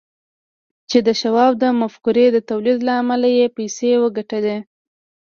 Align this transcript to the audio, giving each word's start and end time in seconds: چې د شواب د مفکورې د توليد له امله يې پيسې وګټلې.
چې 0.89 0.97
د 1.07 1.09
شواب 1.21 1.51
د 1.63 1.63
مفکورې 1.81 2.25
د 2.31 2.37
توليد 2.49 2.79
له 2.87 2.93
امله 3.01 3.27
يې 3.37 3.45
پيسې 3.57 3.91
وګټلې. 4.03 4.57